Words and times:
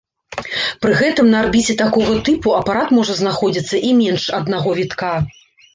Пры 0.85 0.93
гэтым 1.01 1.29
на 1.33 1.37
арбіце 1.45 1.75
такога 1.83 2.17
тыпу 2.31 2.57
апарат 2.63 2.87
можа 3.01 3.21
знаходзіцца 3.21 3.87
і 3.91 3.95
менш 4.03 4.29
аднаго 4.41 4.69
вітка. 4.83 5.15